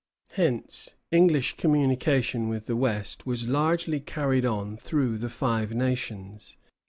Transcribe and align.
Hence 0.31 0.95
English 1.11 1.57
communication 1.57 2.49
with 2.49 2.65
the 2.65 2.75
West 2.75 3.27
was 3.27 3.47
largely 3.47 3.99
carried 3.99 4.47
on 4.47 4.75
through 4.75 5.19
the 5.19 5.29
Five 5.29 5.75
Nations. 5.75 6.57